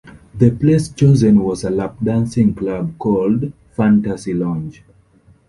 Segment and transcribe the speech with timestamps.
[0.33, 4.81] The place chosen was a lapdancing club called "Fantasy Lounge".